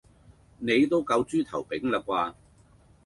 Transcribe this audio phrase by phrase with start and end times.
[0.57, 2.33] 你都夠豬頭柄啦啩?